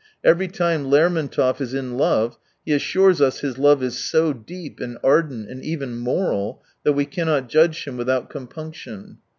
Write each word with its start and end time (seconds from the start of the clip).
Every 0.23 0.47
time 0.47 0.85
Lermontov 0.89 1.61
is 1.61 1.75
in 1.75 1.95
love, 1.95 2.39
he 2.65 2.73
assures 2.73 3.21
us 3.21 3.41
his 3.41 3.59
love 3.59 3.83
is 3.83 3.99
so 4.03 4.33
deep 4.33 4.79
and 4.79 4.97
ardent 5.03 5.47
and 5.47 5.63
e 5.63 5.77
^^ij^ 5.77 5.95
moral, 5.95 6.63
that 6.81 6.93
we 6.93 7.05
cannot 7.05 7.49
judge 7.49 7.85
him 7.85 7.97
without 7.97 8.27
conpunction. 8.27 9.19